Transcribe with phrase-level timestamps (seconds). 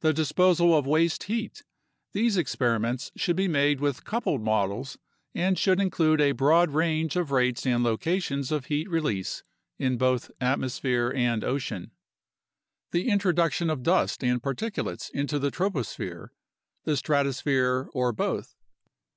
[0.00, 1.62] The disposal of waste heat.
[2.12, 4.98] These experiments should be made with coupled models
[5.36, 9.44] and should include a broad range of rates and locations of heat release
[9.78, 11.92] in both atmosphere and ocean.
[12.90, 16.30] The introduction of dust and particulates into the troposphere,
[16.82, 18.56] the stratosphere, or both.